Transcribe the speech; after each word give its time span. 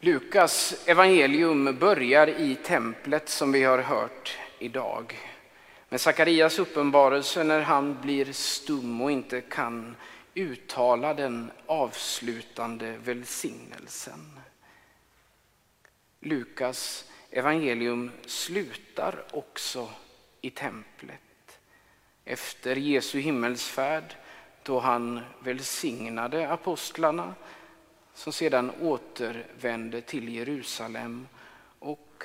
Lukas 0.00 0.74
evangelium 0.86 1.76
börjar 1.78 2.26
i 2.26 2.54
templet 2.54 3.28
som 3.28 3.52
vi 3.52 3.64
har 3.64 3.78
hört 3.78 4.38
idag. 4.58 5.18
Med 5.88 6.00
Sakarias 6.00 6.58
uppenbarelse 6.58 7.44
när 7.44 7.60
han 7.60 8.00
blir 8.00 8.32
stum 8.32 9.00
och 9.00 9.10
inte 9.10 9.40
kan 9.40 9.96
uttala 10.34 11.14
den 11.14 11.50
avslutande 11.66 12.96
välsignelsen. 13.04 14.40
Lukas 16.20 17.10
evangelium 17.30 18.10
slutar 18.26 19.24
också 19.30 19.88
i 20.40 20.50
templet. 20.50 21.58
Efter 22.24 22.76
Jesu 22.76 23.18
himmelsfärd 23.20 24.14
då 24.62 24.80
han 24.80 25.20
välsignade 25.40 26.48
apostlarna 26.48 27.34
som 28.18 28.32
sedan 28.32 28.70
återvände 28.80 30.00
till 30.00 30.34
Jerusalem 30.34 31.28
och 31.78 32.24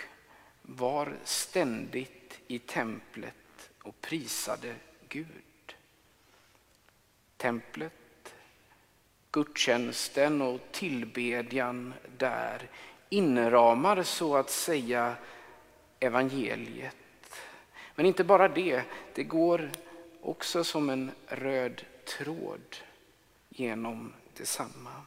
var 0.62 1.14
ständigt 1.24 2.40
i 2.48 2.60
templet 2.60 3.70
och 3.84 4.02
prisade 4.02 4.76
Gud. 5.10 5.76
Templet, 7.38 8.34
gudstjänsten 9.32 10.42
och 10.42 10.60
tillbedjan 10.72 11.94
där 12.18 12.70
inramar 13.10 14.04
så 14.04 14.36
att 14.36 14.50
säga 14.50 15.16
evangeliet. 16.00 16.96
Men 17.96 18.05
inte 18.05 18.24
bara 18.24 18.48
det, 18.48 18.84
det 19.16 19.24
går 19.24 19.72
också 20.22 20.64
som 20.64 20.90
en 20.90 21.12
röd 21.28 21.86
tråd 22.05 22.76
genom 23.50 24.14
detsamma. 24.38 25.04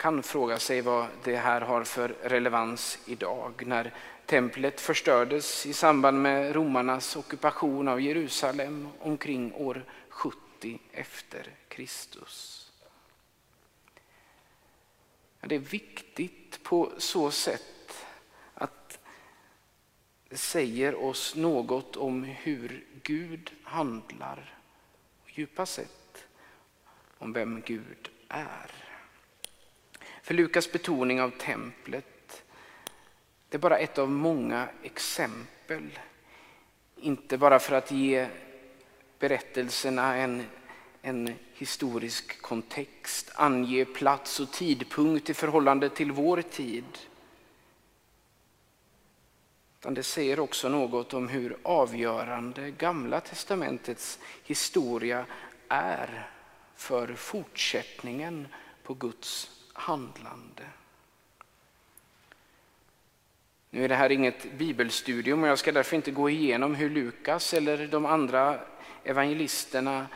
Kan 0.00 0.22
fråga 0.22 0.58
sig 0.58 0.80
vad 0.80 1.06
det 1.24 1.36
här 1.36 1.60
har 1.60 1.84
för 1.84 2.08
relevans 2.08 2.98
idag 3.06 3.62
när 3.66 3.94
templet 4.26 4.80
förstördes 4.80 5.66
i 5.66 5.72
samband 5.72 6.22
med 6.22 6.54
romarnas 6.54 7.16
ockupation 7.16 7.88
av 7.88 8.00
Jerusalem 8.00 8.88
omkring 9.00 9.54
år 9.54 9.84
70 10.08 10.80
efter 10.92 11.46
Kristus. 11.68 12.66
Det 15.40 15.54
är 15.54 15.58
viktigt 15.58 16.62
på 16.62 16.92
så 16.98 17.30
sätt 17.30 18.06
att 18.54 18.98
det 20.28 20.36
säger 20.36 20.94
oss 20.94 21.36
något 21.36 21.96
om 21.96 22.24
hur 22.24 22.84
Gud 23.02 23.52
handlar. 23.62 24.58
Djupast 25.26 25.74
sett 25.74 26.24
om 27.18 27.32
vem 27.32 27.62
Gud 27.66 28.10
är. 28.28 28.89
För 30.30 30.34
Lukas 30.34 30.72
betoning 30.72 31.20
av 31.20 31.30
templet, 31.30 32.44
det 33.48 33.56
är 33.56 33.58
bara 33.58 33.78
ett 33.78 33.98
av 33.98 34.10
många 34.10 34.68
exempel. 34.82 35.98
Inte 36.96 37.38
bara 37.38 37.58
för 37.58 37.76
att 37.76 37.90
ge 37.90 38.28
berättelserna 39.18 40.16
en 40.16 40.44
en 41.02 41.34
historisk 41.54 42.42
kontext, 42.42 43.30
ange 43.34 43.84
plats 43.84 44.40
och 44.40 44.52
tidpunkt 44.52 45.30
i 45.30 45.34
förhållande 45.34 45.88
till 45.88 46.12
vår 46.12 46.42
tid. 46.42 46.98
Utan 49.80 49.94
det 49.94 50.02
säger 50.02 50.40
också 50.40 50.68
något 50.68 51.14
om 51.14 51.28
hur 51.28 51.56
avgörande 51.62 52.70
Gamla 52.70 53.20
testamentets 53.20 54.18
historia 54.44 55.26
är 55.68 56.30
för 56.76 57.14
fortsättningen 57.14 58.48
på 58.82 58.94
Guds 58.94 59.59
handlande. 59.80 60.62
Nu 63.70 63.84
är 63.84 63.88
det 63.88 63.94
här 63.94 64.12
inget 64.12 64.52
bibelstudium 64.52 65.42
och 65.42 65.48
jag 65.48 65.58
ska 65.58 65.72
därför 65.72 65.96
inte 65.96 66.10
gå 66.10 66.30
igenom 66.30 66.74
hur 66.74 66.90
Lukas 66.90 67.54
eller 67.54 67.86
de 67.86 68.06
andra 68.06 68.60
evangelisterna 69.04 70.06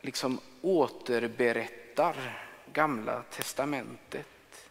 liksom 0.00 0.40
återberättar 0.62 2.38
Gamla 2.72 3.22
testamentet 3.22 4.70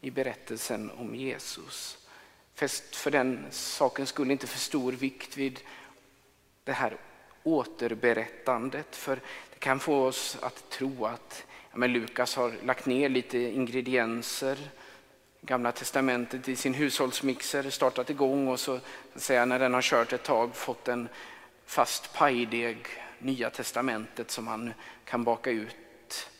i 0.00 0.10
berättelsen 0.10 0.90
om 0.90 1.14
Jesus. 1.14 1.98
Fäst 2.54 2.96
för 2.96 3.10
den 3.10 3.46
saken 3.50 4.06
skulle 4.06 4.32
inte 4.32 4.46
för 4.46 4.58
stor 4.58 4.92
vikt 4.92 5.36
vid 5.36 5.60
det 6.64 6.72
här 6.72 6.96
återberättandet. 7.42 8.96
För 8.96 9.20
det 9.50 9.58
kan 9.58 9.80
få 9.80 10.04
oss 10.04 10.38
att 10.42 10.70
tro 10.70 11.04
att 11.06 11.46
men 11.76 11.92
Lukas 11.92 12.36
har 12.36 12.52
lagt 12.64 12.86
ner 12.86 13.08
lite 13.08 13.38
ingredienser 13.38 14.58
Gamla 15.46 15.72
testamentet 15.72 16.48
i 16.48 16.56
sin 16.56 16.74
hushållsmixer, 16.74 17.70
startat 17.70 18.10
igång 18.10 18.48
och 18.48 18.60
så 18.60 18.80
säga, 19.14 19.44
när 19.44 19.58
den 19.58 19.74
har 19.74 19.82
kört 19.82 20.12
ett 20.12 20.22
tag 20.22 20.56
fått 20.56 20.88
en 20.88 21.08
fast 21.66 22.12
pajdeg 22.14 22.86
Nya 23.18 23.50
testamentet 23.50 24.30
som 24.30 24.46
han 24.46 24.72
kan 25.04 25.24
baka 25.24 25.50
ut. 25.50 26.30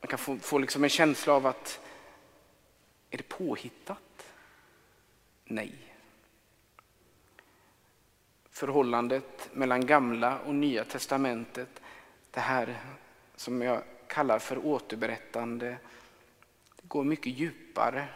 Man 0.00 0.08
kan 0.08 0.18
få, 0.18 0.38
få 0.38 0.58
liksom 0.58 0.84
en 0.84 0.90
känsla 0.90 1.32
av 1.32 1.46
att 1.46 1.80
är 3.10 3.16
det 3.16 3.28
påhittat? 3.28 4.26
Nej. 5.44 5.74
Förhållandet 8.50 9.48
mellan 9.52 9.86
gamla 9.86 10.38
och 10.38 10.54
nya 10.54 10.84
testamentet, 10.84 11.80
det 12.30 12.40
här 12.40 12.80
som 13.36 13.62
jag 13.62 13.82
kallar 14.12 14.38
för 14.38 14.66
återberättande, 14.66 15.78
det 16.76 16.88
går 16.88 17.04
mycket 17.04 17.38
djupare 17.38 18.08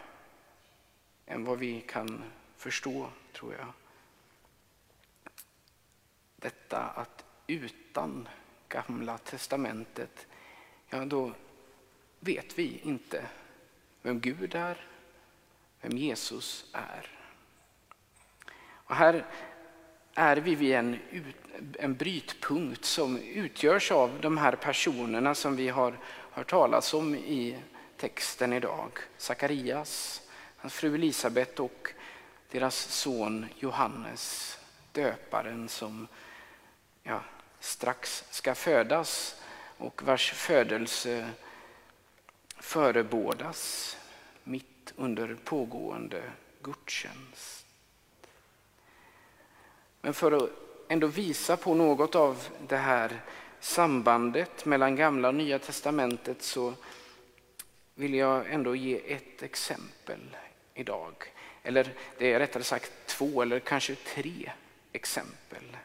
än 1.25 1.45
vad 1.45 1.59
vi 1.59 1.81
kan 1.81 2.23
förstå, 2.57 3.09
tror 3.33 3.53
jag. 3.53 3.67
Detta 6.35 6.79
att 6.79 7.25
utan 7.47 8.27
Gamla 8.69 9.17
testamentet, 9.17 10.27
ja 10.89 11.05
då 11.05 11.31
vet 12.19 12.59
vi 12.59 12.79
inte 12.79 13.25
vem 14.01 14.19
Gud 14.19 14.55
är, 14.55 14.85
vem 15.81 15.97
Jesus 15.97 16.69
är. 16.73 17.19
Och 18.69 18.95
här 18.95 19.25
är 20.19 20.37
vi 20.37 20.55
vid 20.55 20.75
en, 20.75 20.99
en 21.79 21.95
brytpunkt 21.95 22.85
som 22.85 23.17
utgörs 23.17 23.91
av 23.91 24.19
de 24.21 24.37
här 24.37 24.55
personerna 24.55 25.35
som 25.35 25.55
vi 25.55 25.69
har 25.69 25.99
hört 26.31 26.49
talas 26.49 26.93
om 26.93 27.15
i 27.15 27.57
texten 27.97 28.53
idag. 28.53 28.91
Sakarias, 29.17 30.21
hans 30.57 30.73
fru 30.73 30.95
Elisabet 30.95 31.59
och 31.59 31.93
deras 32.51 32.75
son 32.75 33.45
Johannes, 33.55 34.57
döparen 34.91 35.69
som 35.69 36.07
ja, 37.03 37.21
strax 37.59 38.23
ska 38.29 38.55
födas 38.55 39.41
och 39.77 40.03
vars 40.03 40.31
födelse 40.31 41.29
förebådas 42.59 43.97
mitt 44.43 44.93
under 44.95 45.37
pågående 45.43 46.23
gudstjänst. 46.61 47.66
Men 50.01 50.13
för 50.13 50.31
att 50.31 50.49
ändå 50.87 51.07
visa 51.07 51.57
på 51.57 51.73
något 51.73 52.15
av 52.15 52.47
det 52.67 52.77
här 52.77 53.21
sambandet 53.59 54.65
mellan 54.65 54.95
gamla 54.95 55.27
och 55.27 55.35
nya 55.35 55.59
testamentet 55.59 56.41
så 56.41 56.73
vill 57.95 58.13
jag 58.13 58.53
ändå 58.53 58.75
ge 58.75 59.13
ett 59.13 59.43
exempel 59.43 60.37
idag. 60.73 61.13
Eller 61.63 61.93
det 62.17 62.33
är 62.33 62.39
rättare 62.39 62.63
sagt 62.63 62.91
två 63.05 63.41
eller 63.41 63.59
kanske 63.59 63.95
tre 63.95 64.51
exempel 64.91 65.77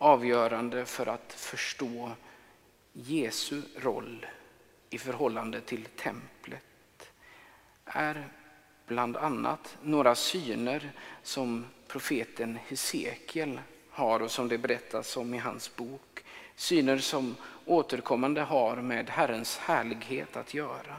avgörande 0.00 0.84
för 0.84 1.06
att 1.06 1.32
förstå 1.32 2.10
Jesu 2.92 3.62
roll 3.76 4.26
i 4.90 4.98
förhållande 4.98 5.60
till 5.60 5.84
templet 5.84 7.12
är 7.84 8.28
bland 8.86 9.16
annat 9.16 9.78
några 9.82 10.14
syner 10.14 10.92
som 11.22 11.66
profeten 11.92 12.58
Hesekiel 12.68 13.60
har 13.90 14.22
och 14.22 14.30
som 14.30 14.48
det 14.48 14.58
berättas 14.58 15.16
om 15.16 15.34
i 15.34 15.38
hans 15.38 15.76
bok. 15.76 16.24
Syner 16.56 16.98
som 16.98 17.36
återkommande 17.64 18.40
har 18.40 18.76
med 18.76 19.10
Herrens 19.10 19.58
härlighet 19.58 20.36
att 20.36 20.54
göra. 20.54 20.96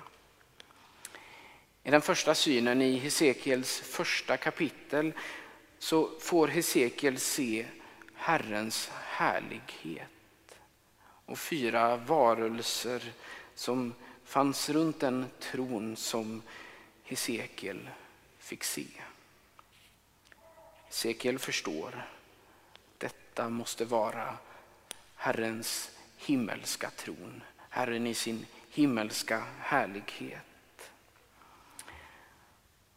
I 1.84 1.92
den 1.92 2.02
första 2.02 2.36
synen 2.36 2.82
i 2.82 2.98
Hesekiels 2.98 3.80
första 3.80 4.38
kapitel 4.38 5.12
så 5.80 6.10
får 6.20 6.48
Hesekiel 6.48 7.20
se 7.20 7.66
Herrens 8.16 8.92
härlighet 8.94 10.08
och 11.26 11.40
fyra 11.40 11.96
varelser 11.98 13.14
som 13.56 13.94
fanns 14.26 14.70
runt 14.70 15.00
den 15.00 15.26
tron 15.40 15.96
som 15.96 16.42
Hesekiel 17.04 17.90
fick 18.40 18.64
se. 18.64 18.86
Hesekiel 20.92 21.40
förstår 21.40 22.06
detta 22.98 23.50
måste 23.50 23.86
vara 23.86 24.38
Herrens 25.16 25.92
himmelska 26.18 26.90
tron, 26.90 27.44
Herren 27.70 28.08
i 28.08 28.14
sin 28.14 28.46
himmelska 28.70 29.44
härlighet. 29.60 30.92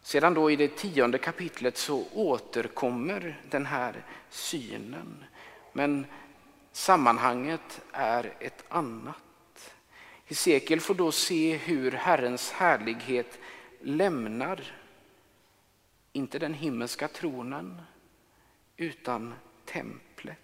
Sedan 0.02 0.34
då 0.34 0.50
i 0.50 0.56
det 0.56 0.76
tionde 0.76 1.18
kapitlet 1.18 1.76
så 1.76 2.06
återkommer 2.12 3.40
den 3.50 3.66
här 3.66 4.04
synen. 4.30 5.24
Men 5.72 6.06
sammanhanget 6.72 7.80
är 7.92 8.32
ett 8.40 8.64
annat. 8.68 9.74
Hesekiel 10.24 10.80
får 10.80 10.94
då 10.94 11.12
se 11.12 11.56
hur 11.56 11.92
Herrens 11.92 12.50
härlighet 12.50 13.38
lämnar, 13.80 14.83
inte 16.14 16.38
den 16.38 16.54
himmelska 16.54 17.08
tronen, 17.08 17.82
utan 18.76 19.34
templet. 19.64 20.38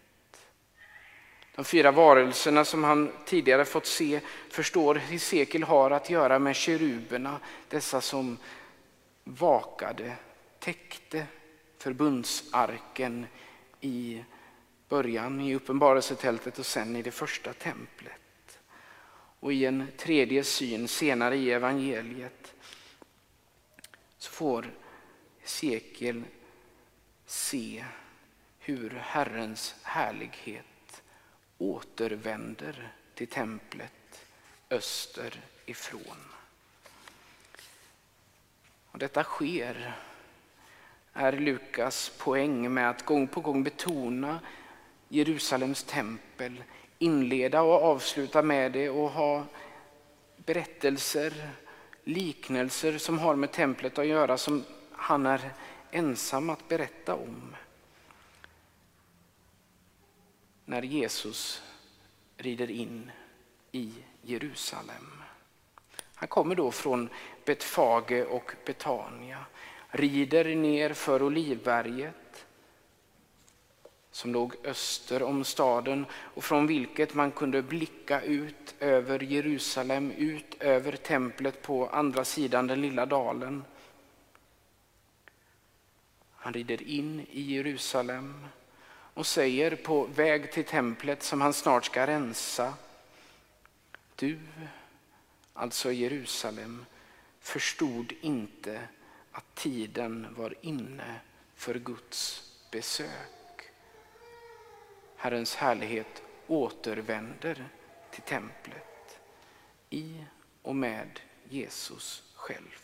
De 1.55 1.65
fyra 1.65 1.93
varelserna 1.93 2.65
som 2.65 2.85
han 2.85 3.13
tidigare 3.25 3.65
fått 3.65 3.87
se 3.87 4.21
förstår 4.49 4.95
Hesekiel 4.95 5.63
har 5.63 5.91
att 5.91 6.11
göra 6.11 6.39
med 6.39 6.57
keruberna, 6.57 7.41
dessa 7.69 8.01
som 8.01 8.39
vakade, 9.25 10.17
täckte 10.59 11.27
förbundsarken 11.79 13.27
i 13.81 14.25
början 14.89 15.41
i 15.41 15.55
uppenbarelsetältet 15.55 16.59
och 16.59 16.67
sen 16.67 16.97
i 16.97 17.03
det 17.03 17.11
första 17.11 17.53
templet. 17.53 18.61
Och 19.41 19.53
i 19.53 19.65
en 19.65 19.87
tredje 19.97 20.45
syn 20.45 20.89
senare 20.89 21.37
i 21.37 21.51
evangeliet 21.51 22.55
så 24.19 24.31
får 24.31 24.71
sekel 25.51 26.23
se 27.27 27.85
hur 28.59 28.91
Herrens 28.91 29.75
härlighet 29.83 31.03
återvänder 31.59 32.93
till 33.15 33.29
templet 33.29 34.27
öster 34.71 35.41
ifrån. 35.67 36.17
Och 38.91 38.99
detta 38.99 39.25
sker 39.25 39.97
är 41.13 41.33
Lukas 41.33 42.13
poäng 42.19 42.75
med 42.75 42.91
att 42.91 43.05
gång 43.05 43.27
på 43.29 43.41
gång 43.41 43.63
betona 43.63 44.41
Jerusalems 45.09 45.83
tempel, 45.83 46.65
inleda 46.99 47.63
och 47.63 47.83
avsluta 47.83 48.43
med 48.43 48.73
det 48.73 48.91
och 48.91 49.11
ha 49.11 49.45
berättelser, 50.37 51.51
liknelser 52.05 52.99
som 52.99 53.19
har 53.19 53.37
med 53.37 53.53
templet 53.53 53.99
att 53.99 54.07
göra 54.07 54.39
som 54.39 54.65
han 55.01 55.27
är 55.27 55.53
ensam 55.91 56.51
att 56.51 56.69
berätta 56.69 57.15
om. 57.15 57.57
När 60.65 60.83
Jesus 60.83 61.63
rider 62.37 62.71
in 62.71 63.11
i 63.73 63.95
Jerusalem. 64.23 65.23
Han 66.15 66.29
kommer 66.29 66.55
då 66.55 66.71
från 66.71 67.09
Betfage 67.45 68.27
och 68.31 68.53
Betania, 68.67 69.45
rider 69.89 70.55
ner 70.55 70.93
för 70.93 71.23
Olivberget 71.23 72.47
som 74.11 74.33
låg 74.33 74.55
öster 74.65 75.23
om 75.23 75.45
staden 75.45 76.07
och 76.13 76.45
från 76.45 76.67
vilket 76.67 77.15
man 77.15 77.31
kunde 77.31 77.63
blicka 77.63 78.23
ut 78.23 78.75
över 78.81 79.23
Jerusalem, 79.23 80.11
ut 80.11 80.57
över 80.61 80.97
templet 80.97 81.63
på 81.63 81.89
andra 81.89 82.25
sidan 82.25 82.67
den 82.67 82.81
lilla 82.81 83.07
dalen. 83.07 83.65
Han 86.43 86.53
rider 86.53 86.83
in 86.83 87.27
i 87.31 87.41
Jerusalem 87.41 88.47
och 89.15 89.27
säger 89.27 89.77
på 89.77 90.05
väg 90.05 90.53
till 90.53 90.65
templet 90.65 91.23
som 91.23 91.41
han 91.41 91.53
snart 91.53 91.85
ska 91.85 92.07
rensa. 92.07 92.75
Du 94.17 94.39
alltså 95.61 95.93
Jerusalem, 95.93 96.85
förstod 97.41 98.13
inte 98.21 98.89
att 99.33 99.55
tiden 99.55 100.35
var 100.37 100.55
inne 100.61 101.21
för 101.55 101.75
Guds 101.75 102.53
besök. 102.71 103.71
Herrens 105.17 105.55
härlighet 105.55 106.23
återvänder 106.47 107.69
till 108.11 108.23
templet 108.23 109.21
i 109.91 110.25
och 110.63 110.77
med 110.77 111.21
Jesus 111.49 112.33
själv. 112.35 112.81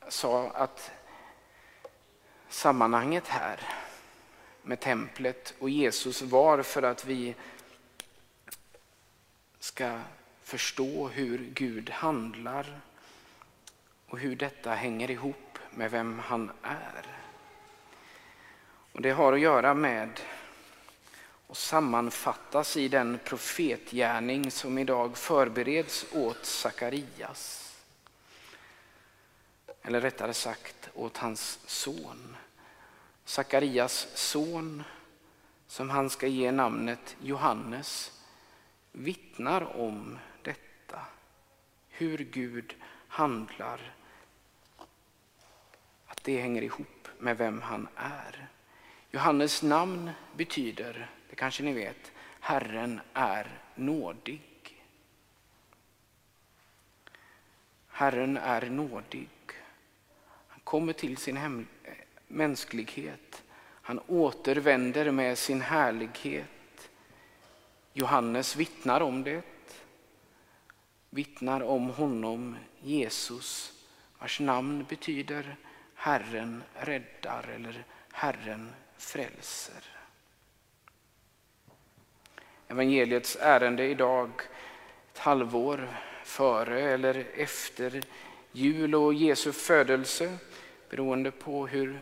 Jag 0.00 0.01
sa 0.12 0.50
att 0.50 0.90
sammanhanget 2.48 3.28
här 3.28 3.60
med 4.62 4.80
templet 4.80 5.54
och 5.58 5.70
Jesus 5.70 6.22
var 6.22 6.62
för 6.62 6.82
att 6.82 7.04
vi 7.04 7.34
ska 9.58 10.00
förstå 10.42 11.08
hur 11.08 11.38
Gud 11.38 11.90
handlar 11.90 12.80
och 14.08 14.18
hur 14.18 14.36
detta 14.36 14.70
hänger 14.70 15.10
ihop 15.10 15.58
med 15.70 15.90
vem 15.90 16.18
han 16.18 16.50
är. 16.62 17.06
Och 18.92 19.02
Det 19.02 19.10
har 19.10 19.32
att 19.32 19.40
göra 19.40 19.74
med 19.74 20.20
och 21.46 21.56
sammanfattas 21.56 22.76
i 22.76 22.88
den 22.88 23.18
profetgärning 23.24 24.50
som 24.50 24.78
idag 24.78 25.16
förbereds 25.16 26.06
åt 26.12 26.44
Sakarias. 26.44 27.71
Eller 29.82 30.00
rättare 30.00 30.34
sagt 30.34 30.90
åt 30.94 31.16
hans 31.16 31.60
son. 31.66 32.36
Sakarias 33.24 34.08
son, 34.14 34.82
som 35.66 35.90
han 35.90 36.10
ska 36.10 36.26
ge 36.26 36.52
namnet 36.52 37.16
Johannes, 37.20 38.20
vittnar 38.92 39.76
om 39.76 40.18
detta. 40.42 41.00
Hur 41.88 42.18
Gud 42.18 42.74
handlar. 43.08 43.94
Att 46.06 46.24
det 46.24 46.40
hänger 46.40 46.62
ihop 46.62 47.08
med 47.18 47.38
vem 47.38 47.62
han 47.62 47.88
är. 47.96 48.48
Johannes 49.10 49.62
namn 49.62 50.10
betyder, 50.36 51.10
det 51.30 51.36
kanske 51.36 51.62
ni 51.62 51.72
vet, 51.72 52.12
Herren 52.40 53.00
är 53.12 53.60
nådig. 53.74 54.84
Herren 57.88 58.36
är 58.36 58.70
nådig. 58.70 59.28
Kommer 60.64 60.92
till 60.92 61.16
sin 61.16 61.36
hem, 61.36 61.66
eh, 61.84 61.92
mänsklighet. 62.28 63.42
Han 63.64 64.00
återvänder 64.06 65.10
med 65.10 65.38
sin 65.38 65.60
härlighet. 65.60 66.90
Johannes 67.92 68.56
vittnar 68.56 69.00
om 69.00 69.24
det. 69.24 69.42
Vittnar 71.10 71.62
om 71.62 71.90
honom, 71.90 72.56
Jesus, 72.80 73.72
vars 74.18 74.40
namn 74.40 74.86
betyder 74.88 75.56
Herren 75.94 76.62
räddar 76.74 77.48
eller 77.54 77.84
Herren 78.12 78.72
frälser. 78.96 79.82
Evangeliets 82.68 83.36
ärende 83.40 83.84
idag, 83.84 84.30
ett 85.12 85.18
halvår 85.18 85.88
före 86.24 86.80
eller 86.80 87.26
efter 87.34 88.02
jul 88.52 88.94
och 88.94 89.14
Jesu 89.14 89.52
födelse, 89.52 90.38
beroende 90.90 91.30
på 91.30 91.66
hur 91.66 92.00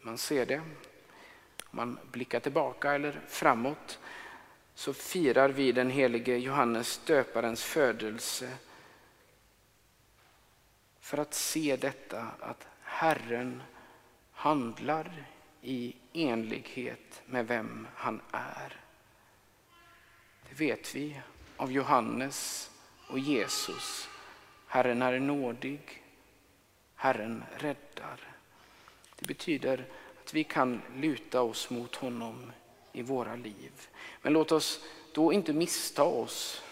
man 0.00 0.18
ser 0.18 0.46
det. 0.46 0.62
Om 1.64 1.76
man 1.76 1.98
blickar 2.12 2.40
tillbaka 2.40 2.92
eller 2.92 3.20
framåt 3.28 3.98
så 4.74 4.92
firar 4.92 5.48
vi 5.48 5.72
den 5.72 5.90
helige 5.90 6.36
Johannes 6.36 7.00
döparens 7.06 7.62
födelse 7.62 8.48
för 11.00 11.18
att 11.18 11.34
se 11.34 11.76
detta 11.76 12.26
att 12.40 12.66
Herren 12.82 13.62
handlar 14.32 15.26
i 15.62 15.96
enlighet 16.12 17.22
med 17.26 17.46
vem 17.46 17.86
han 17.94 18.20
är. 18.32 18.80
Det 20.48 20.64
vet 20.64 20.94
vi 20.94 21.20
av 21.56 21.72
Johannes 21.72 22.70
och 23.08 23.18
Jesus. 23.18 24.08
Herren 24.72 25.02
är 25.02 25.18
nådig, 25.18 26.02
Herren 26.94 27.44
räddar. 27.56 28.20
Det 29.18 29.26
betyder 29.26 29.84
att 30.24 30.34
vi 30.34 30.44
kan 30.44 30.82
luta 30.96 31.42
oss 31.42 31.70
mot 31.70 31.96
honom 31.96 32.52
i 32.92 33.02
våra 33.02 33.36
liv. 33.36 33.72
Men 34.22 34.32
låt 34.32 34.52
oss 34.52 34.80
då 35.14 35.32
inte 35.32 35.52
missta 35.52 36.02
oss 36.02 36.62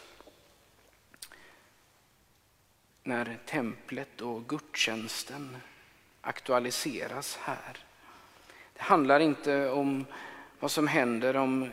när 3.02 3.38
templet 3.46 4.20
och 4.20 4.48
gudstjänsten 4.48 5.56
aktualiseras 6.20 7.36
här. 7.36 7.84
Det 8.72 8.82
handlar 8.82 9.20
inte 9.20 9.68
om 9.70 10.06
vad 10.60 10.70
som 10.70 10.86
händer 10.86 11.36
om 11.36 11.70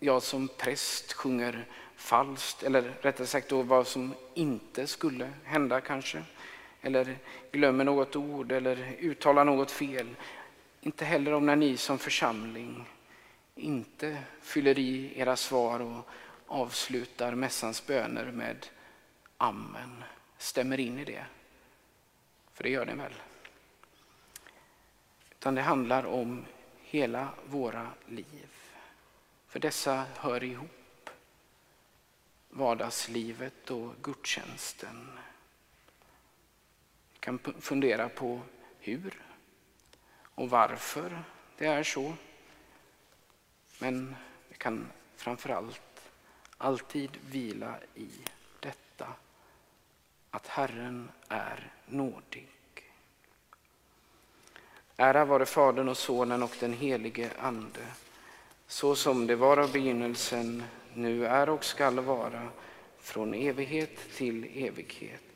jag 0.00 0.22
som 0.22 0.48
präst 0.48 1.12
sjunger 1.12 1.66
falskt 1.98 2.62
eller 2.62 2.82
rättare 3.00 3.26
sagt 3.26 3.48
då 3.48 3.62
vad 3.62 3.86
som 3.86 4.14
inte 4.34 4.86
skulle 4.86 5.32
hända 5.44 5.80
kanske 5.80 6.22
eller 6.80 7.18
glömmer 7.52 7.84
något 7.84 8.16
ord 8.16 8.52
eller 8.52 8.96
uttalar 8.98 9.44
något 9.44 9.70
fel. 9.70 10.16
Inte 10.80 11.04
heller 11.04 11.32
om 11.32 11.46
när 11.46 11.56
ni 11.56 11.76
som 11.76 11.98
församling 11.98 12.84
inte 13.54 14.18
fyller 14.40 14.78
i 14.78 15.20
era 15.20 15.36
svar 15.36 15.80
och 15.80 16.08
avslutar 16.46 17.34
mässans 17.34 17.86
böner 17.86 18.24
med 18.32 18.66
Amen, 19.38 20.04
stämmer 20.38 20.80
in 20.80 20.98
i 20.98 21.04
det. 21.04 21.24
För 22.52 22.64
det 22.64 22.70
gör 22.70 22.86
den 22.86 22.98
väl? 22.98 23.14
Utan 25.30 25.54
det 25.54 25.62
handlar 25.62 26.06
om 26.06 26.44
hela 26.82 27.28
våra 27.46 27.88
liv. 28.06 28.48
För 29.48 29.58
dessa 29.58 30.04
hör 30.16 30.44
ihop. 30.44 30.77
Vardagslivet 32.48 33.70
och 33.70 33.94
gudstjänsten. 34.02 35.18
Vi 37.12 37.18
kan 37.20 37.38
fundera 37.60 38.08
på 38.08 38.40
hur 38.78 39.22
och 40.34 40.50
varför 40.50 41.22
det 41.58 41.66
är 41.66 41.82
så. 41.82 42.14
Men 43.78 44.16
vi 44.48 44.54
kan 44.56 44.86
framförallt 45.16 46.10
alltid 46.58 47.10
vila 47.30 47.74
i 47.94 48.10
detta 48.60 49.06
att 50.30 50.46
Herren 50.46 51.10
är 51.28 51.72
nådig. 51.86 52.48
Ära 54.96 55.24
vare 55.24 55.46
Fadern 55.46 55.88
och 55.88 55.96
Sonen 55.96 56.42
och 56.42 56.56
den 56.60 56.72
helige 56.72 57.30
Ande, 57.38 57.86
så 58.66 58.96
som 58.96 59.26
det 59.26 59.36
var 59.36 59.56
av 59.56 59.72
begynnelsen, 59.72 60.64
nu 60.98 61.26
är 61.26 61.48
och 61.48 61.64
skall 61.64 62.00
vara, 62.00 62.48
från 62.98 63.34
evighet 63.34 63.96
till 64.16 64.44
evighet. 64.44 65.27